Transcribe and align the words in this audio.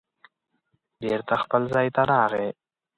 بېرته 1.01 1.33
خپل 1.43 1.61
ځای 1.73 1.87
ته 1.95 2.01
راغی 2.11 2.47